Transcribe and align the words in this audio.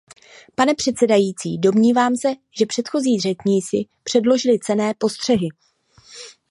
Pane 0.55 0.75
předsedající, 0.75 1.57
domnívám 1.57 2.15
se, 2.15 2.27
že 2.57 2.65
předchozí 2.65 3.19
řečníci 3.19 3.77
předložili 4.03 4.59
cenné 4.59 4.93
postřehy. 4.97 5.47